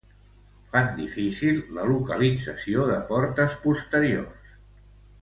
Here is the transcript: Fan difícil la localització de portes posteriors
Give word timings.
Fan 0.71 0.87
difícil 0.99 1.59
la 1.77 1.85
localització 1.91 2.89
de 2.91 2.99
portes 3.13 3.59
posteriors 3.69 4.61